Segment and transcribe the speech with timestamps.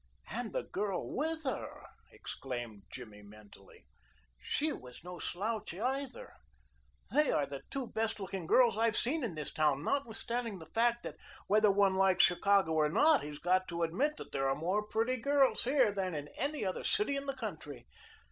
[0.31, 3.85] "And the girl with her!" exclaimed Jimmy mentally.
[4.39, 6.33] "She was no slouch either.
[7.11, 10.65] They are the two best looking girls I have seen in this town, notwithstanding the
[10.73, 14.55] fact that whether one likes Chicago or not he's got to admit that there are
[14.55, 17.85] more pretty girls here than in any other city in the country.